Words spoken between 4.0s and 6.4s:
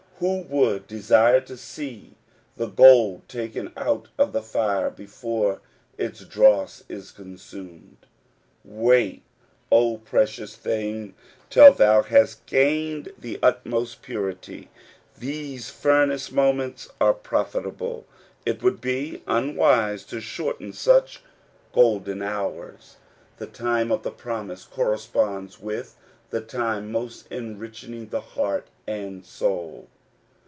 of the fire before its